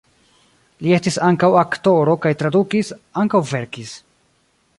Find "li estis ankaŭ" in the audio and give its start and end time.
0.85-1.49